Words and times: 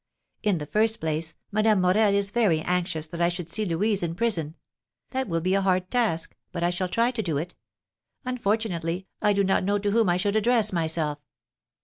In 0.41 0.57
the 0.57 0.65
first 0.65 0.99
place, 0.99 1.35
Madame 1.51 1.79
Morel 1.79 2.11
is 2.15 2.31
very 2.31 2.61
anxious 2.61 3.05
that 3.05 3.21
I 3.21 3.29
should 3.29 3.51
see 3.51 3.65
Louise 3.65 4.01
in 4.01 4.15
prison. 4.15 4.55
That 5.11 5.27
will 5.27 5.41
be 5.41 5.53
a 5.53 5.61
hard 5.61 5.91
task, 5.91 6.35
but 6.51 6.63
I 6.63 6.71
shall 6.71 6.89
try 6.89 7.11
to 7.11 7.21
do 7.21 7.37
it. 7.37 7.53
Unfortunately, 8.25 9.05
I 9.21 9.33
do 9.33 9.43
not 9.43 9.63
know 9.63 9.77
to 9.77 9.91
whom 9.91 10.09
I 10.09 10.17
should 10.17 10.35
address 10.35 10.73
myself." 10.73 11.19